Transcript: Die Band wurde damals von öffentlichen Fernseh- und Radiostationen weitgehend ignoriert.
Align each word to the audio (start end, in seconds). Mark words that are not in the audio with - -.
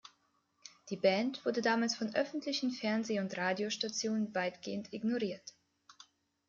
Die 0.89 0.97
Band 0.97 1.45
wurde 1.45 1.61
damals 1.61 1.95
von 1.95 2.15
öffentlichen 2.15 2.71
Fernseh- 2.71 3.19
und 3.19 3.37
Radiostationen 3.37 4.33
weitgehend 4.33 4.91
ignoriert. 4.93 5.53